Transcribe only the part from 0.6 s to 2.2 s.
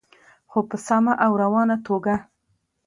په سمه او روانه توګه.